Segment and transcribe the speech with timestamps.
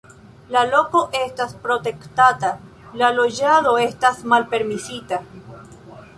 [0.53, 2.51] La loko estas protektata,
[3.03, 5.23] la loĝado estas malpermesita.